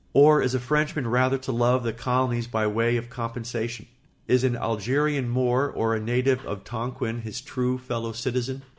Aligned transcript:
Or 0.13 0.41
is 0.41 0.55
a 0.55 0.59
Frenchman 0.59 1.05
rather 1.05 1.37
to 1.37 1.51
love 1.51 1.83
the 1.83 1.93
colonies 1.93 2.47
by 2.47 2.65
way 2.65 2.97
of 2.97 3.07
compensation? 3.11 3.85
Is 4.27 4.43
an 4.43 4.55
Algerian 4.55 5.29
Moor 5.29 5.69
or 5.75 5.93
a 5.93 5.99
native 5.99 6.43
of 6.43 6.63
Tonquin 6.63 7.21
his 7.21 7.39
true 7.39 7.77
fellow 7.77 8.11
citizen? 8.11 8.63